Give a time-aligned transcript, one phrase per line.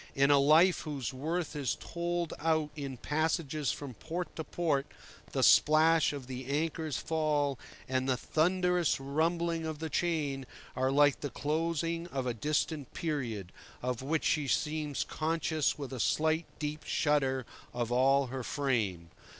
[0.15, 4.87] In a life whose worth is told out in passages from port to port,
[5.31, 11.19] the splash of the anchor's fall and the thunderous rumbling of the chain are like
[11.19, 13.51] the closing of a distinct period,
[13.83, 19.11] of which she seems conscious with a slight deep shudder of all her frame.